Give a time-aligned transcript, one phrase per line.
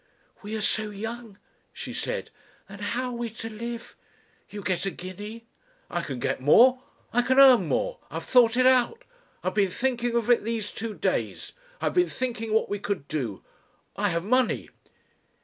[0.41, 1.37] "We are so young,"
[1.71, 2.31] she said.
[2.67, 3.95] "And how are we to live?
[4.49, 5.45] You get a guinea."
[5.91, 6.81] "I can get more
[7.13, 9.03] I can earn more, I have thought it out.
[9.43, 11.51] I have been thinking of it these two days.
[11.79, 13.43] I have been thinking what we could do.
[13.95, 14.71] I have money."